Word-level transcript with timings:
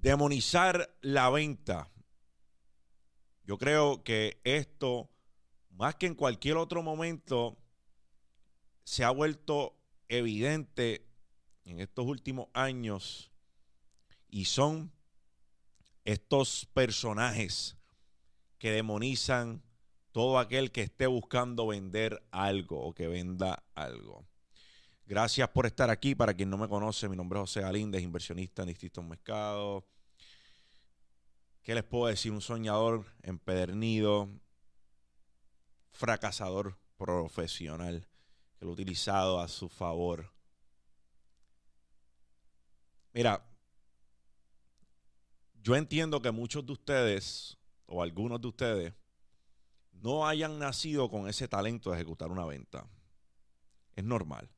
Demonizar 0.00 0.96
la 1.02 1.28
venta. 1.28 1.90
Yo 3.44 3.58
creo 3.58 4.02
que 4.02 4.40
esto, 4.44 5.10
más 5.70 5.96
que 5.96 6.06
en 6.06 6.14
cualquier 6.14 6.56
otro 6.56 6.82
momento, 6.82 7.58
se 8.82 9.04
ha 9.04 9.10
vuelto 9.10 9.76
evidente 10.08 11.06
en 11.64 11.80
estos 11.80 12.06
últimos 12.06 12.48
años 12.54 13.30
y 14.28 14.46
son 14.46 14.90
estos 16.04 16.66
personajes 16.72 17.76
que 18.58 18.70
demonizan 18.70 19.62
todo 20.12 20.38
aquel 20.38 20.72
que 20.72 20.82
esté 20.82 21.06
buscando 21.06 21.66
vender 21.66 22.22
algo 22.30 22.80
o 22.80 22.94
que 22.94 23.06
venda 23.06 23.64
algo. 23.74 24.26
Gracias 25.10 25.48
por 25.48 25.66
estar 25.66 25.90
aquí. 25.90 26.14
Para 26.14 26.34
quien 26.34 26.48
no 26.48 26.56
me 26.56 26.68
conoce, 26.68 27.08
mi 27.08 27.16
nombre 27.16 27.36
es 27.40 27.42
José 27.42 27.62
Galíndez, 27.62 28.00
inversionista 28.00 28.62
en 28.62 28.68
distintos 28.68 29.04
mercados. 29.04 29.82
¿Qué 31.64 31.74
les 31.74 31.82
puedo 31.82 32.06
decir? 32.06 32.30
Un 32.30 32.40
soñador 32.40 33.04
empedernido, 33.24 34.28
fracasador 35.90 36.78
profesional, 36.96 38.06
que 38.56 38.64
lo 38.64 38.70
he 38.70 38.74
utilizado 38.74 39.40
a 39.40 39.48
su 39.48 39.68
favor. 39.68 40.32
Mira, 43.12 43.44
yo 45.60 45.74
entiendo 45.74 46.22
que 46.22 46.30
muchos 46.30 46.64
de 46.64 46.70
ustedes, 46.70 47.58
o 47.86 48.00
algunos 48.00 48.40
de 48.40 48.46
ustedes, 48.46 48.94
no 49.90 50.28
hayan 50.28 50.60
nacido 50.60 51.10
con 51.10 51.28
ese 51.28 51.48
talento 51.48 51.90
de 51.90 51.96
ejecutar 51.96 52.30
una 52.30 52.44
venta. 52.44 52.88
Es 53.96 54.04
normal. 54.04 54.48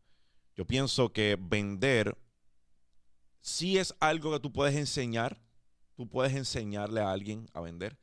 Yo 0.55 0.67
pienso 0.67 1.13
que 1.13 1.37
vender 1.41 2.17
sí 3.41 3.79
es 3.79 3.95
algo 4.01 4.33
que 4.33 4.41
tú 4.41 4.53
puedes 4.53 4.77
enseñar. 4.77 5.41
Tú 5.97 6.09
puedes 6.09 6.35
enseñarle 6.35 7.01
a 7.01 7.11
alguien 7.11 7.49
a 7.53 7.61
vender. 7.61 7.99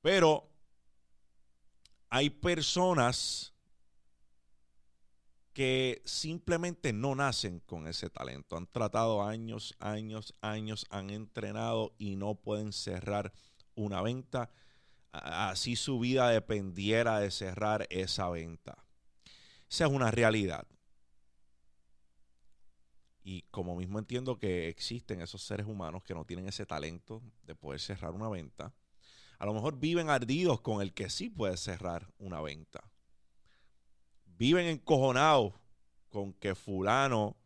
Pero 0.00 0.50
hay 2.10 2.30
personas 2.30 3.52
que 5.52 6.02
simplemente 6.04 6.92
no 6.92 7.14
nacen 7.14 7.60
con 7.60 7.86
ese 7.86 8.10
talento. 8.10 8.56
Han 8.56 8.66
tratado 8.66 9.22
años, 9.22 9.74
años, 9.78 10.34
años, 10.42 10.86
han 10.90 11.10
entrenado 11.10 11.94
y 11.96 12.16
no 12.16 12.34
pueden 12.34 12.72
cerrar 12.72 13.32
una 13.74 14.02
venta. 14.02 14.50
Así 15.12 15.76
su 15.76 15.98
vida 15.98 16.28
dependiera 16.28 17.20
de 17.20 17.30
cerrar 17.30 17.86
esa 17.88 18.28
venta. 18.28 18.84
Esa 19.70 19.86
es 19.86 19.90
una 19.90 20.10
realidad. 20.10 20.66
Y 23.28 23.42
como 23.50 23.74
mismo 23.74 23.98
entiendo 23.98 24.38
que 24.38 24.68
existen 24.68 25.20
esos 25.20 25.42
seres 25.42 25.66
humanos 25.66 26.04
que 26.04 26.14
no 26.14 26.24
tienen 26.24 26.46
ese 26.46 26.64
talento 26.64 27.24
de 27.42 27.56
poder 27.56 27.80
cerrar 27.80 28.12
una 28.12 28.28
venta, 28.28 28.72
a 29.40 29.46
lo 29.46 29.52
mejor 29.52 29.80
viven 29.80 30.10
ardidos 30.10 30.60
con 30.60 30.80
el 30.80 30.94
que 30.94 31.10
sí 31.10 31.28
puede 31.28 31.56
cerrar 31.56 32.06
una 32.18 32.40
venta. 32.40 32.88
Viven 34.26 34.66
encojonados 34.66 35.54
con 36.08 36.34
que 36.34 36.54
fulano 36.54 37.36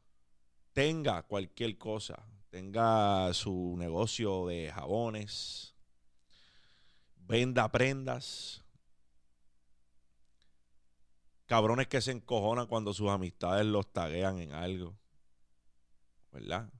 tenga 0.74 1.22
cualquier 1.22 1.78
cosa, 1.78 2.26
tenga 2.50 3.32
su 3.32 3.74
negocio 3.78 4.48
de 4.48 4.70
jabones, 4.70 5.74
venda 7.16 7.72
prendas, 7.72 8.62
cabrones 11.46 11.88
que 11.88 12.02
se 12.02 12.10
encojonan 12.10 12.66
cuando 12.66 12.92
sus 12.92 13.08
amistades 13.08 13.64
los 13.64 13.90
taguean 13.90 14.40
en 14.40 14.52
algo. 14.52 14.99
¿Verdad? 16.32 16.70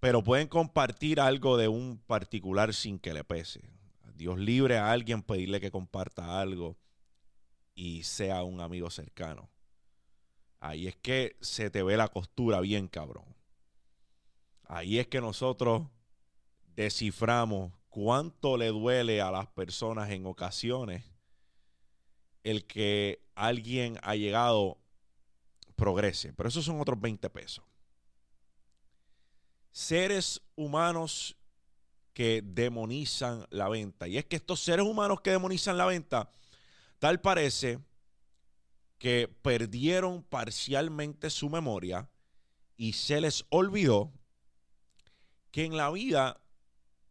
Pero 0.00 0.22
pueden 0.22 0.48
compartir 0.48 1.20
algo 1.20 1.56
de 1.56 1.68
un 1.68 1.98
particular 1.98 2.74
sin 2.74 2.98
que 2.98 3.14
le 3.14 3.24
pese. 3.24 3.62
Dios 4.14 4.38
libre 4.38 4.78
a 4.78 4.90
alguien 4.92 5.22
pedirle 5.22 5.60
que 5.60 5.70
comparta 5.70 6.40
algo 6.40 6.76
y 7.74 8.02
sea 8.02 8.42
un 8.44 8.60
amigo 8.60 8.90
cercano. 8.90 9.50
Ahí 10.60 10.86
es 10.86 10.96
que 10.96 11.36
se 11.40 11.70
te 11.70 11.82
ve 11.82 11.96
la 11.96 12.08
costura 12.08 12.60
bien, 12.60 12.88
cabrón. 12.88 13.26
Ahí 14.64 14.98
es 14.98 15.06
que 15.06 15.20
nosotros 15.20 15.86
desciframos 16.74 17.72
cuánto 17.88 18.56
le 18.56 18.68
duele 18.68 19.20
a 19.20 19.30
las 19.30 19.46
personas 19.48 20.10
en 20.10 20.26
ocasiones 20.26 21.04
el 22.42 22.66
que 22.66 23.22
alguien 23.34 23.98
ha 24.02 24.14
llegado 24.14 24.78
progrese. 25.74 26.32
Pero 26.32 26.48
esos 26.48 26.64
son 26.64 26.80
otros 26.80 27.00
20 27.00 27.28
pesos 27.30 27.64
seres 29.76 30.40
humanos 30.54 31.36
que 32.14 32.40
demonizan 32.42 33.46
la 33.50 33.68
venta. 33.68 34.08
Y 34.08 34.16
es 34.16 34.24
que 34.24 34.36
estos 34.36 34.60
seres 34.60 34.86
humanos 34.86 35.20
que 35.20 35.32
demonizan 35.32 35.76
la 35.76 35.84
venta, 35.84 36.30
tal 36.98 37.20
parece 37.20 37.78
que 38.96 39.28
perdieron 39.42 40.22
parcialmente 40.22 41.28
su 41.28 41.50
memoria 41.50 42.08
y 42.78 42.94
se 42.94 43.20
les 43.20 43.44
olvidó 43.50 44.10
que 45.50 45.66
en 45.66 45.76
la 45.76 45.90
vida 45.90 46.40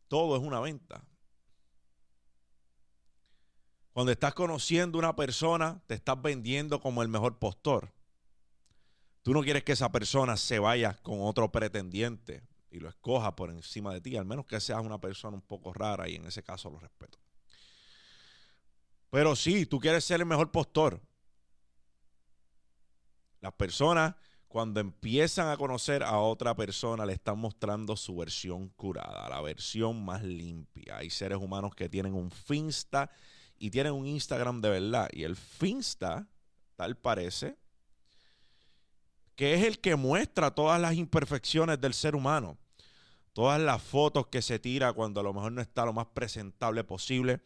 todo 0.08 0.36
es 0.36 0.42
una 0.42 0.60
venta. 0.60 1.06
Cuando 3.94 4.12
estás 4.12 4.34
conociendo 4.34 4.98
una 4.98 5.16
persona, 5.16 5.84
te 5.86 5.94
estás 5.94 6.20
vendiendo 6.20 6.82
como 6.82 7.04
el 7.04 7.10
mejor 7.10 7.38
postor. 7.38 7.94
Tú 9.22 9.34
no 9.34 9.44
quieres 9.44 9.64
que 9.64 9.74
esa 9.74 9.92
persona 9.92 10.36
se 10.36 10.58
vaya 10.58 10.98
con 11.04 11.22
otro 11.22 11.52
pretendiente 11.52 12.55
y 12.76 12.80
lo 12.80 12.90
escoja 12.90 13.36
por 13.36 13.50
encima 13.50 13.94
de 13.94 14.02
ti, 14.02 14.18
al 14.18 14.26
menos 14.26 14.46
que 14.46 14.60
seas 14.60 14.82
una 14.82 15.00
persona 15.00 15.36
un 15.36 15.42
poco 15.42 15.74
rara 15.74 16.10
y 16.10 16.16
en 16.16 16.26
ese 16.26 16.44
caso 16.44 16.70
lo 16.70 16.78
respeto. 16.78 17.18
Pero 19.10 19.36
sí, 19.36 19.66
tú 19.66 19.80
quieres 19.80 20.04
ser 20.04 20.20
el 20.20 20.26
mejor 20.26 20.52
postor. 20.52 21.02
Las 23.40 23.54
personas 23.54 24.14
cuando 24.50 24.82
empiezan 24.82 25.50
a 25.50 25.58
conocer 25.58 26.04
a 26.04 26.18
otra 26.20 26.54
persona 26.56 27.06
le 27.06 27.14
están 27.14 27.38
mostrando 27.40 27.96
su 27.96 28.18
versión 28.18 28.70
curada, 28.70 29.30
la 29.30 29.42
versión 29.42 30.04
más 30.04 30.24
limpia. 30.24 30.98
Hay 30.98 31.10
seres 31.10 31.38
humanos 31.38 31.76
que 31.76 31.88
tienen 31.88 32.14
un 32.14 32.30
Finsta 32.30 33.10
y 33.58 33.70
tienen 33.70 33.94
un 33.94 34.06
Instagram 34.06 34.62
de 34.62 34.70
verdad. 34.70 35.10
Y 35.14 35.24
el 35.24 35.38
Finsta, 35.38 36.28
tal 36.76 36.98
parece, 36.98 37.58
que 39.36 39.54
es 39.54 39.64
el 39.64 39.80
que 39.80 39.96
muestra 39.96 40.52
todas 40.52 40.80
las 40.80 40.96
imperfecciones 40.96 41.80
del 41.80 41.94
ser 41.94 42.16
humano 42.16 42.58
todas 43.36 43.60
las 43.60 43.84
fotos 43.84 44.28
que 44.28 44.42
se 44.42 44.60
tira 44.60 44.94
cuando 44.94 45.20
a 45.20 45.24
lo 45.24 45.34
mejor 45.34 45.52
no 45.52 45.62
está 45.62 45.84
lo 45.84 45.92
más 45.92 46.06
presentable 46.14 46.86
posible, 46.86 47.42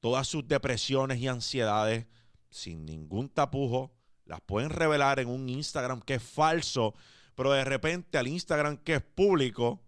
todas 0.00 0.28
sus 0.28 0.46
depresiones 0.46 1.18
y 1.18 1.28
ansiedades 1.28 2.04
sin 2.50 2.84
ningún 2.84 3.30
tapujo, 3.30 3.96
las 4.26 4.42
pueden 4.42 4.68
revelar 4.68 5.20
en 5.20 5.28
un 5.28 5.48
Instagram 5.48 6.02
que 6.02 6.16
es 6.16 6.22
falso, 6.22 6.94
pero 7.34 7.52
de 7.52 7.64
repente 7.64 8.18
al 8.18 8.28
Instagram 8.28 8.76
que 8.76 8.96
es 8.96 9.02
público 9.02 9.82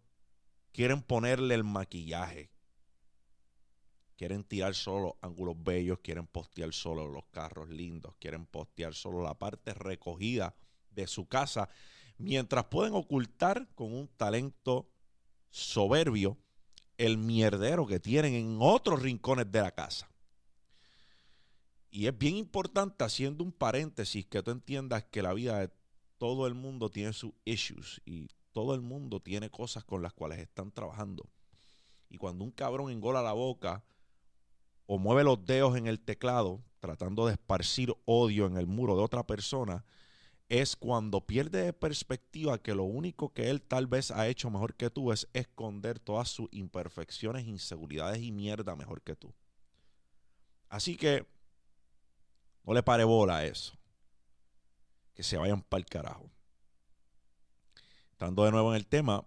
quieren 0.72 1.02
ponerle 1.02 1.54
el 1.54 1.64
maquillaje. 1.64 2.50
Quieren 4.16 4.42
tirar 4.42 4.74
solo 4.74 5.18
ángulos 5.20 5.62
bellos, 5.62 5.98
quieren 6.02 6.26
postear 6.26 6.72
solo 6.72 7.08
los 7.08 7.26
carros 7.26 7.68
lindos, 7.68 8.14
quieren 8.18 8.46
postear 8.46 8.94
solo 8.94 9.22
la 9.22 9.34
parte 9.34 9.74
recogida 9.74 10.54
de 10.92 11.06
su 11.06 11.28
casa, 11.28 11.68
mientras 12.16 12.64
pueden 12.64 12.94
ocultar 12.94 13.68
con 13.74 13.92
un 13.92 14.08
talento 14.08 14.88
soberbio 15.56 16.36
el 16.98 17.16
mierdero 17.16 17.86
que 17.86 17.98
tienen 17.98 18.34
en 18.34 18.58
otros 18.60 19.00
rincones 19.00 19.50
de 19.50 19.62
la 19.62 19.70
casa. 19.70 20.06
Y 21.90 22.06
es 22.06 22.18
bien 22.18 22.36
importante, 22.36 23.04
haciendo 23.04 23.42
un 23.42 23.52
paréntesis, 23.52 24.26
que 24.26 24.42
tú 24.42 24.50
entiendas 24.50 25.04
que 25.04 25.22
la 25.22 25.32
vida 25.32 25.60
de 25.60 25.70
todo 26.18 26.46
el 26.46 26.54
mundo 26.54 26.90
tiene 26.90 27.14
sus 27.14 27.32
issues 27.46 28.02
y 28.04 28.28
todo 28.52 28.74
el 28.74 28.82
mundo 28.82 29.20
tiene 29.20 29.48
cosas 29.48 29.82
con 29.82 30.02
las 30.02 30.12
cuales 30.12 30.40
están 30.40 30.72
trabajando. 30.72 31.26
Y 32.10 32.18
cuando 32.18 32.44
un 32.44 32.50
cabrón 32.50 32.90
engola 32.90 33.22
la 33.22 33.32
boca 33.32 33.82
o 34.84 34.98
mueve 34.98 35.24
los 35.24 35.44
dedos 35.46 35.76
en 35.76 35.86
el 35.86 36.00
teclado 36.00 36.60
tratando 36.80 37.26
de 37.26 37.32
esparcir 37.32 37.94
odio 38.04 38.46
en 38.46 38.58
el 38.58 38.66
muro 38.66 38.94
de 38.94 39.02
otra 39.02 39.26
persona, 39.26 39.84
es 40.48 40.76
cuando 40.76 41.20
pierde 41.26 41.64
de 41.64 41.72
perspectiva 41.72 42.62
que 42.62 42.74
lo 42.74 42.84
único 42.84 43.32
que 43.32 43.50
él 43.50 43.60
tal 43.62 43.86
vez 43.86 44.10
ha 44.10 44.28
hecho 44.28 44.48
mejor 44.48 44.74
que 44.74 44.90
tú 44.90 45.10
es 45.12 45.28
esconder 45.32 45.98
todas 45.98 46.28
sus 46.28 46.48
imperfecciones, 46.52 47.46
inseguridades 47.46 48.22
y 48.22 48.30
mierda 48.30 48.76
mejor 48.76 49.02
que 49.02 49.16
tú. 49.16 49.34
Así 50.68 50.96
que 50.96 51.26
no 52.64 52.74
le 52.74 52.82
pare 52.82 53.04
bola 53.04 53.38
a 53.38 53.44
eso. 53.44 53.76
Que 55.14 55.22
se 55.22 55.36
vayan 55.36 55.62
para 55.62 55.80
el 55.80 55.86
carajo. 55.86 56.30
Estando 58.12 58.44
de 58.44 58.50
nuevo 58.50 58.70
en 58.70 58.76
el 58.76 58.86
tema, 58.86 59.24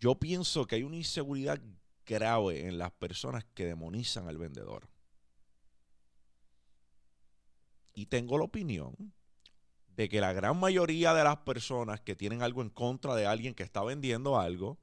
yo 0.00 0.14
pienso 0.14 0.66
que 0.66 0.76
hay 0.76 0.82
una 0.82 0.96
inseguridad 0.96 1.60
grave 2.06 2.66
en 2.66 2.78
las 2.78 2.92
personas 2.92 3.44
que 3.54 3.66
demonizan 3.66 4.28
al 4.28 4.38
vendedor. 4.38 4.88
Y 7.96 8.06
tengo 8.06 8.36
la 8.36 8.44
opinión 8.44 8.94
de 9.96 10.10
que 10.10 10.20
la 10.20 10.34
gran 10.34 10.60
mayoría 10.60 11.14
de 11.14 11.24
las 11.24 11.38
personas 11.38 12.02
que 12.02 12.14
tienen 12.14 12.42
algo 12.42 12.60
en 12.60 12.68
contra 12.68 13.14
de 13.14 13.24
alguien 13.24 13.54
que 13.54 13.62
está 13.62 13.82
vendiendo 13.82 14.38
algo 14.38 14.78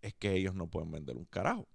es 0.00 0.14
que 0.14 0.34
ellos 0.34 0.54
no 0.54 0.68
pueden 0.68 0.90
vender 0.90 1.18
un 1.18 1.26
carajo. 1.26 1.68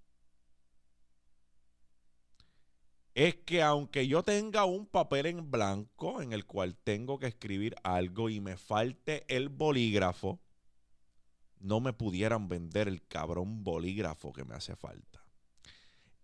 Es 3.14 3.36
que 3.36 3.62
aunque 3.62 4.08
yo 4.08 4.24
tenga 4.24 4.66
un 4.66 4.88
papel 4.88 5.28
en 5.28 5.52
blanco 5.52 6.24
en 6.24 6.34
el 6.34 6.48
cual 6.48 6.76
tengo 6.76 7.20
que 7.20 7.28
escribir 7.28 7.76
algo 7.84 8.32
y 8.32 8.42
me 8.42 8.58
falte 8.58 9.24
el 9.34 9.50
bolígrafo, 9.50 10.42
no 11.60 11.80
me 11.80 11.94
pudieran 11.94 12.48
vender 12.48 12.88
el 12.88 13.06
cabrón 13.06 13.64
bolígrafo 13.64 14.34
que 14.34 14.44
me 14.44 14.56
hace 14.56 14.76
falta. 14.76 15.25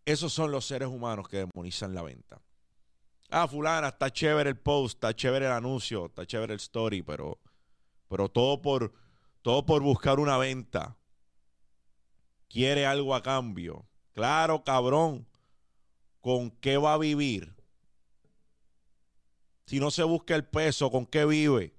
Esos 0.06 0.34
son 0.34 0.52
los 0.52 0.66
seres 0.66 0.88
humanos 0.88 1.28
que 1.28 1.38
demonizan 1.38 1.94
la 1.94 2.02
venta. 2.02 2.42
Ah, 3.30 3.48
fulana, 3.48 3.90
está 3.90 4.12
chévere 4.12 4.50
el 4.50 4.58
post, 4.58 4.96
está 4.96 5.16
chévere 5.16 5.46
el 5.46 5.52
anuncio, 5.52 6.08
está 6.08 6.26
chévere 6.26 6.54
el 6.54 6.60
story, 6.60 7.02
pero, 7.02 7.40
pero 8.10 8.28
todo, 8.30 8.62
por, 8.62 8.92
todo 9.42 9.66
por 9.66 9.82
buscar 9.82 10.20
una 10.20 10.38
venta. 10.38 10.98
Quiere 12.50 12.86
algo 12.86 13.16
a 13.16 13.24
cambio. 13.24 13.86
Claro, 14.12 14.64
cabrón. 14.64 15.28
¿Con 16.20 16.52
qué 16.52 16.78
va 16.78 16.94
a 16.94 16.98
vivir? 16.98 17.56
Si 19.66 19.80
no 19.80 19.90
se 19.90 20.04
busca 20.04 20.36
el 20.36 20.46
peso, 20.46 20.92
¿con 20.92 21.06
qué 21.06 21.26
vive? 21.26 21.74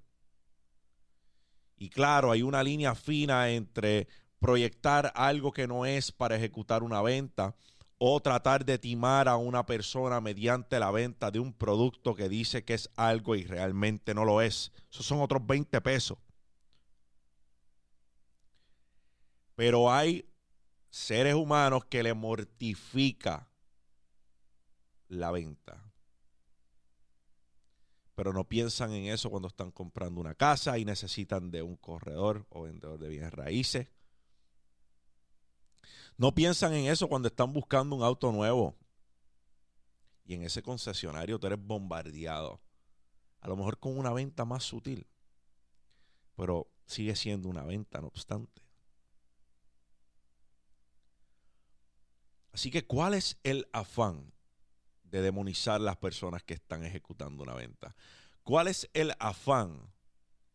Y 1.77 1.89
claro, 1.89 2.31
hay 2.31 2.41
una 2.41 2.63
línea 2.63 2.95
fina 2.95 3.49
entre 3.49 4.07
proyectar 4.39 5.13
algo 5.15 5.51
que 5.51 5.67
no 5.67 5.85
es 5.85 6.11
para 6.11 6.35
ejecutar 6.35 6.81
una 6.81 7.01
venta 7.01 7.55
o 8.05 8.19
tratar 8.19 8.65
de 8.65 8.77
timar 8.77 9.29
a 9.29 9.37
una 9.37 9.65
persona 9.65 10.19
mediante 10.19 10.77
la 10.77 10.91
venta 10.91 11.31
de 11.31 11.39
un 11.39 11.53
producto 11.53 12.15
que 12.15 12.27
dice 12.27 12.65
que 12.65 12.73
es 12.73 12.89
algo 12.97 13.33
y 13.37 13.45
realmente 13.45 14.13
no 14.13 14.25
lo 14.25 14.41
es. 14.41 14.73
Esos 14.91 15.05
son 15.05 15.21
otros 15.21 15.47
20 15.47 15.79
pesos. 15.79 16.17
Pero 19.55 19.89
hay 19.89 20.29
seres 20.89 21.33
humanos 21.33 21.85
que 21.85 22.03
le 22.03 22.13
mortifica 22.13 23.47
la 25.07 25.31
venta. 25.31 25.81
Pero 28.15 28.33
no 28.33 28.49
piensan 28.49 28.91
en 28.91 29.05
eso 29.05 29.29
cuando 29.29 29.47
están 29.47 29.71
comprando 29.71 30.19
una 30.19 30.35
casa 30.35 30.77
y 30.77 30.83
necesitan 30.83 31.51
de 31.51 31.61
un 31.61 31.77
corredor 31.77 32.47
o 32.49 32.63
vendedor 32.63 32.99
de 32.99 33.07
bienes 33.07 33.31
raíces 33.31 33.87
no 36.17 36.33
piensan 36.33 36.73
en 36.73 36.85
eso 36.85 37.07
cuando 37.07 37.27
están 37.27 37.53
buscando 37.53 37.95
un 37.95 38.03
auto 38.03 38.31
nuevo. 38.31 38.75
Y 40.25 40.35
en 40.35 40.43
ese 40.43 40.61
concesionario 40.61 41.39
tú 41.39 41.47
eres 41.47 41.59
bombardeado. 41.61 42.61
A 43.41 43.47
lo 43.47 43.57
mejor 43.57 43.77
con 43.77 43.97
una 43.97 44.13
venta 44.13 44.45
más 44.45 44.63
sutil. 44.63 45.07
Pero 46.35 46.67
sigue 46.85 47.15
siendo 47.15 47.49
una 47.49 47.63
venta, 47.63 47.99
no 47.99 48.07
obstante. 48.07 48.61
Así 52.53 52.69
que, 52.69 52.85
¿cuál 52.85 53.15
es 53.15 53.39
el 53.43 53.67
afán 53.73 54.31
de 55.03 55.21
demonizar 55.21 55.81
las 55.81 55.97
personas 55.97 56.43
que 56.43 56.53
están 56.53 56.85
ejecutando 56.85 57.43
una 57.43 57.55
venta? 57.55 57.95
¿Cuál 58.43 58.67
es 58.67 58.89
el 58.93 59.13
afán 59.19 59.91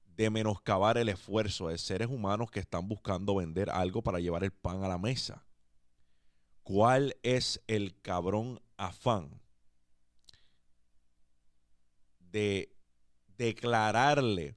de 0.05 0.31
menoscabar 0.31 0.97
el 0.97 1.09
esfuerzo 1.09 1.69
de 1.69 1.79
seres 1.79 2.09
humanos 2.09 2.51
que 2.51 2.61
están 2.61 2.87
buscando 2.89 3.35
vender 3.35 3.71
algo 3.71 4.03
para 4.03 4.21
llevar 4.21 4.45
el 4.45 4.53
pan 4.53 4.85
a 4.85 4.89
la 4.89 4.99
mesa? 4.99 5.48
¿Cuál 6.69 7.17
es 7.23 7.63
el 7.67 7.99
cabrón 8.03 8.61
afán 8.77 9.41
de 12.19 12.77
declararle 13.39 14.55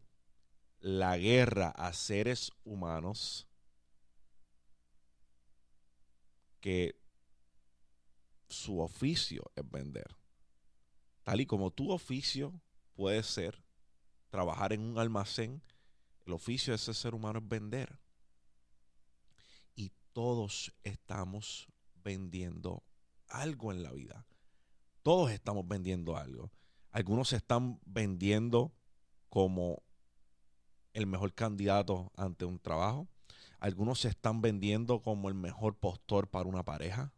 la 0.82 1.18
guerra 1.18 1.70
a 1.70 1.94
seres 1.94 2.52
humanos 2.66 3.48
que 6.60 7.00
su 8.50 8.82
oficio 8.82 9.50
es 9.56 9.72
vender? 9.72 10.18
Tal 11.24 11.40
y 11.40 11.46
como 11.46 11.72
tu 11.72 11.94
oficio 11.94 12.52
puede 12.94 13.24
ser 13.24 13.64
trabajar 14.30 14.74
en 14.74 14.82
un 14.82 15.00
almacén, 15.00 15.62
el 16.26 16.34
oficio 16.34 16.74
de 16.74 16.76
ese 16.76 16.94
ser 16.94 17.16
humano 17.16 17.40
es 17.40 17.48
vender. 17.48 17.98
Y 19.78 19.94
todos 20.12 20.74
estamos 20.84 21.71
vendiendo 22.04 22.84
algo 23.28 23.72
en 23.72 23.84
la 23.84 23.92
vida. 23.92 24.26
Todos 25.04 25.32
estamos 25.32 25.68
vendiendo 25.68 26.18
algo. 26.18 26.52
Algunos 26.92 27.30
se 27.30 27.38
están 27.38 27.80
vendiendo 27.86 28.72
como 29.30 29.82
el 30.94 31.08
mejor 31.08 31.34
candidato 31.34 32.12
ante 32.16 32.46
un 32.46 32.60
trabajo. 32.60 33.08
Algunos 33.60 34.00
se 34.00 34.10
están 34.10 34.42
vendiendo 34.42 35.02
como 35.02 35.30
el 35.30 35.36
mejor 35.36 35.76
postor 35.76 36.28
para 36.28 36.50
una 36.50 36.64
pareja. 36.64 37.14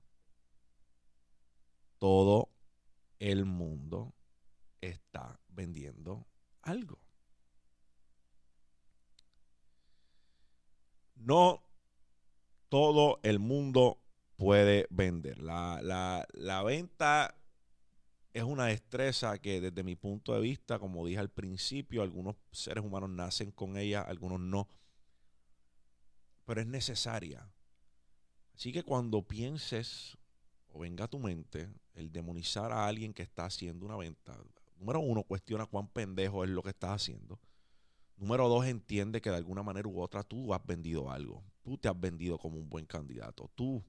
Todo 1.97 2.49
el 3.19 3.45
mundo 3.45 4.13
está 4.81 5.39
vendiendo 5.49 6.27
algo. 6.61 6.99
No 11.15 11.63
todo 12.73 13.19
el 13.23 13.39
mundo 13.39 14.02
puede 14.35 14.87
vender. 14.89 15.39
La, 15.39 16.63
venta 16.65 17.35
es 18.33 18.43
una 18.43 18.65
destreza 18.65 19.37
que 19.39 19.61
desde 19.61 19.83
mi 19.83 19.95
punto 19.95 20.33
de 20.33 20.41
vista, 20.41 20.79
como 20.79 21.05
dije 21.05 21.19
al 21.19 21.29
principio, 21.29 22.01
algunos 22.01 22.35
seres 22.51 22.83
humanos 22.83 23.09
nacen 23.09 23.51
con 23.51 23.77
ella, 23.77 24.01
algunos 24.01 24.39
no. 24.39 24.67
Pero 26.45 26.61
es 26.61 26.67
necesaria. 26.67 27.49
Así 28.55 28.71
que 28.71 28.83
cuando 28.83 29.21
pienses 29.27 30.17
o 30.67 30.79
venga 30.79 31.05
a 31.05 31.07
tu 31.07 31.19
mente 31.19 31.69
el 31.93 32.11
demonizar 32.11 32.71
a 32.71 32.87
alguien 32.87 33.13
que 33.13 33.23
está 33.23 33.45
haciendo 33.45 33.85
una 33.85 33.95
venta, 33.95 34.37
número 34.77 34.99
uno, 34.99 35.23
cuestiona 35.23 35.65
cuán 35.65 35.87
pendejo 35.87 36.43
es 36.43 36.49
lo 36.49 36.61
que 36.61 36.69
estás 36.69 36.91
haciendo. 36.91 37.39
Número 38.17 38.47
dos, 38.47 38.65
entiende 38.65 39.21
que 39.21 39.29
de 39.29 39.37
alguna 39.37 39.63
manera 39.63 39.87
u 39.87 39.99
otra 40.01 40.23
tú 40.23 40.53
has 40.53 40.65
vendido 40.65 41.09
algo. 41.09 41.43
Tú 41.63 41.77
te 41.77 41.89
has 41.89 41.99
vendido 41.99 42.37
como 42.37 42.57
un 42.57 42.69
buen 42.69 42.85
candidato. 42.85 43.49
Tú 43.55 43.83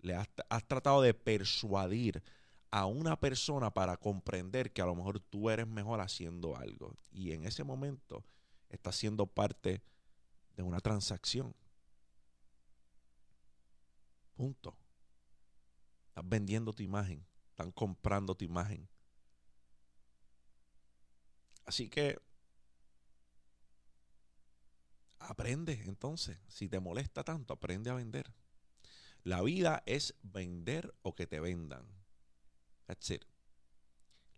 le 0.00 0.14
has, 0.14 0.28
tratado 0.66 1.02
de 1.02 1.14
persuadir 1.14 2.22
a 2.70 2.86
una 2.86 3.18
persona 3.18 3.72
para 3.72 3.96
comprender 3.96 4.72
que 4.72 4.82
a 4.82 4.86
lo 4.86 4.94
mejor 4.94 5.20
tú 5.20 5.50
eres 5.50 5.66
mejor 5.66 6.00
haciendo 6.00 6.56
algo. 6.56 6.96
Y 7.10 7.32
en 7.32 7.44
ese 7.44 7.64
momento 7.64 8.24
estás 8.68 8.96
siendo 8.96 9.26
parte 9.26 9.82
de 10.56 10.62
una 10.62 10.80
transacción. 10.80 11.54
Punto. 14.34 14.76
Estás 16.08 16.28
vendiendo 16.28 16.72
tu 16.72 16.82
imagen. 16.82 17.26
Están 17.50 17.72
comprando 17.72 18.34
tu 18.34 18.44
imagen. 18.44 18.88
Así 21.64 21.88
que 21.88 22.18
aprende 25.18 25.82
entonces. 25.86 26.38
Si 26.48 26.68
te 26.68 26.80
molesta 26.80 27.24
tanto, 27.24 27.54
aprende 27.54 27.90
a 27.90 27.94
vender. 27.94 28.32
La 29.28 29.42
vida 29.42 29.82
es 29.84 30.14
vender 30.22 30.94
o 31.02 31.14
que 31.14 31.26
te 31.26 31.38
vendan. 31.38 31.86
That's 32.86 33.10
it. 33.10 33.26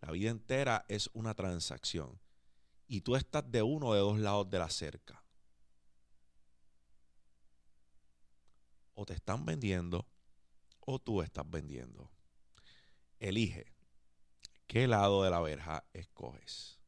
La 0.01 0.11
vida 0.11 0.31
entera 0.31 0.85
es 0.89 1.09
una 1.13 1.33
transacción. 1.35 2.19
Y 2.89 3.03
tú 3.03 3.15
estás 3.15 3.49
de 3.49 3.63
uno 3.63 3.93
de 3.93 4.01
dos 4.01 4.19
lados 4.19 4.51
de 4.51 4.59
la 4.59 4.69
cerca. 4.69 5.23
O 8.95 9.07
te 9.07 9.13
están 9.13 9.47
vendiendo 9.47 10.09
o 10.81 10.99
tú 10.99 11.23
estás 11.23 11.49
vendiendo. 11.49 12.11
Elige 13.21 13.73
qué 14.67 14.89
lado 14.89 15.23
de 15.23 15.31
la 15.31 15.41
verja 15.41 15.85
escoges. 15.93 16.81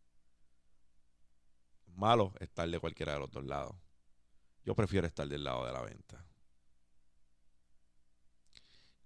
Malo 1.87 2.35
estar 2.41 2.69
de 2.69 2.81
cualquiera 2.81 3.13
de 3.13 3.21
los 3.21 3.31
dos 3.31 3.45
lados. 3.45 3.77
Yo 4.65 4.75
prefiero 4.75 5.07
estar 5.07 5.29
del 5.29 5.45
lado 5.45 5.65
de 5.67 5.73
la 5.73 5.83
venta. 5.83 6.32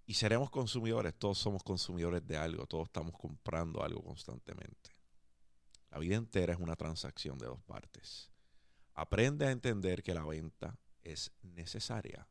Y 0.06 0.14
seremos 0.14 0.50
consumidores, 0.50 1.14
todos 1.18 1.36
somos 1.36 1.64
consumidores 1.64 2.24
de 2.26 2.36
algo, 2.36 2.66
todos 2.66 2.84
estamos 2.84 3.12
comprando 3.18 3.82
algo 3.82 4.04
constantemente. 4.04 4.96
La 5.90 5.98
vida 5.98 6.14
entera 6.14 6.52
es 6.52 6.60
una 6.60 6.76
transacción 6.76 7.36
de 7.38 7.46
dos 7.46 7.60
partes. 7.62 8.30
Aprende 8.94 9.46
a 9.46 9.50
entender 9.50 10.04
que 10.04 10.14
la 10.14 10.24
venta 10.24 10.78
es 11.02 11.32
necesaria. 11.42 12.28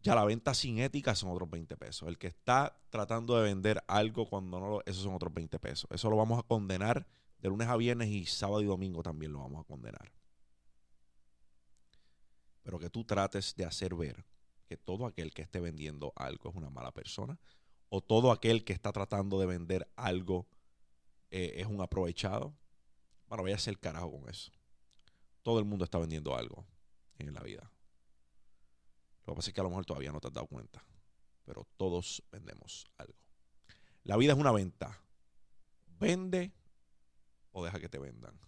Ya 0.00 0.14
la 0.14 0.24
venta 0.24 0.54
sin 0.54 0.78
ética 0.78 1.16
son 1.16 1.30
otros 1.30 1.50
20 1.50 1.76
pesos. 1.76 2.08
El 2.08 2.18
que 2.18 2.28
está 2.28 2.78
tratando 2.90 3.36
de 3.36 3.42
vender 3.42 3.82
algo 3.88 4.28
cuando 4.28 4.60
no 4.60 4.68
lo, 4.68 4.82
esos 4.86 5.02
son 5.02 5.14
otros 5.14 5.34
20 5.34 5.58
pesos. 5.58 5.90
Eso 5.90 6.08
lo 6.08 6.16
vamos 6.16 6.38
a 6.38 6.44
condenar 6.44 7.06
de 7.38 7.48
lunes 7.48 7.66
a 7.66 7.76
viernes 7.76 8.08
y 8.08 8.26
sábado 8.26 8.62
y 8.62 8.66
domingo 8.66 9.02
también 9.02 9.32
lo 9.32 9.40
vamos 9.40 9.62
a 9.62 9.64
condenar. 9.64 10.12
Pero 12.62 12.78
que 12.78 12.90
tú 12.90 13.04
trates 13.04 13.56
de 13.56 13.64
hacer 13.64 13.94
ver 13.96 14.24
que 14.66 14.76
todo 14.76 15.06
aquel 15.06 15.32
que 15.32 15.42
esté 15.42 15.60
vendiendo 15.60 16.12
algo 16.16 16.50
es 16.50 16.56
una 16.56 16.70
mala 16.70 16.92
persona 16.92 17.38
o 17.88 18.00
todo 18.00 18.32
aquel 18.32 18.64
que 18.64 18.72
está 18.72 18.92
tratando 18.92 19.38
de 19.38 19.46
vender 19.46 19.88
algo 19.96 20.46
eh, 21.30 21.54
es 21.56 21.66
un 21.66 21.80
aprovechado, 21.80 22.54
bueno, 23.28 23.44
vaya 23.44 23.56
a 23.56 23.60
ser 23.60 23.78
carajo 23.78 24.10
con 24.10 24.28
eso. 24.28 24.52
Todo 25.42 25.58
el 25.58 25.64
mundo 25.64 25.84
está 25.84 25.98
vendiendo 25.98 26.34
algo 26.34 26.64
en 27.18 27.32
la 27.32 27.40
vida. 27.40 27.70
Lo 29.24 29.32
que 29.32 29.36
pasa 29.36 29.50
es 29.50 29.54
que 29.54 29.60
a 29.60 29.64
lo 29.64 29.70
mejor 29.70 29.84
todavía 29.84 30.12
no 30.12 30.20
te 30.20 30.28
has 30.28 30.34
dado 30.34 30.46
cuenta, 30.46 30.82
pero 31.44 31.66
todos 31.76 32.22
vendemos 32.30 32.86
algo. 32.96 33.14
La 34.04 34.16
vida 34.16 34.32
es 34.32 34.38
una 34.38 34.52
venta. 34.52 35.00
Vende 35.98 36.52
o 37.52 37.64
deja 37.64 37.80
que 37.80 37.88
te 37.88 37.98
vendan. 37.98 38.38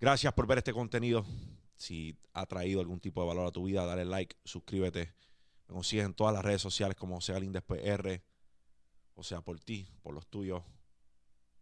Gracias 0.00 0.32
por 0.34 0.46
ver 0.46 0.58
este 0.58 0.72
contenido. 0.72 1.24
Si 1.82 2.16
ha 2.32 2.46
traído 2.46 2.80
algún 2.80 3.00
tipo 3.00 3.22
de 3.22 3.26
valor 3.26 3.44
a 3.44 3.50
tu 3.50 3.64
vida, 3.64 3.84
dale 3.84 4.04
like, 4.04 4.36
suscríbete. 4.44 5.12
Me 5.66 5.74
consigues 5.74 6.04
en 6.04 6.14
todas 6.14 6.32
las 6.32 6.44
redes 6.44 6.62
sociales 6.62 6.96
como 6.96 7.20
sea 7.20 7.40
Lindes 7.40 7.64
PR. 7.64 8.22
O 9.14 9.24
sea, 9.24 9.40
por 9.40 9.58
ti, 9.58 9.88
por 10.00 10.14
los 10.14 10.28
tuyos, 10.28 10.62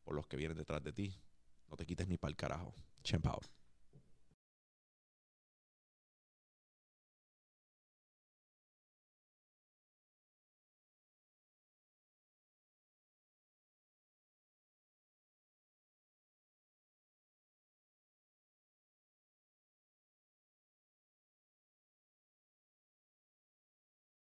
por 0.04 0.14
los 0.14 0.26
que 0.26 0.36
vienen 0.36 0.58
detrás 0.58 0.82
de 0.82 0.92
ti. 0.92 1.18
No 1.70 1.76
te 1.78 1.86
quites 1.86 2.06
ni 2.06 2.18
para 2.18 2.32
el 2.32 2.36
carajo. 2.36 2.74
Champ. 3.02 3.24